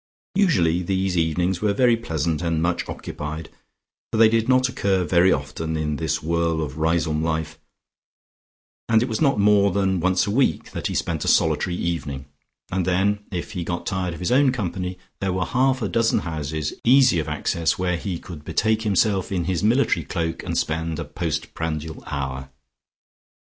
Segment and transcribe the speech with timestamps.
[0.33, 3.51] Usually these evenings were very pleasant and much occupied,
[4.11, 7.59] for they did not occur very often in this whirl of Riseholme life,
[8.89, 12.25] and it was not more than once a week that he spent a solitary evening,
[12.71, 16.21] and then, if he got tired of his own company, there were half a dozen
[16.21, 20.97] houses, easy of access where he could betake himself in his military cloak, and spend
[20.97, 22.49] a post prandial hour.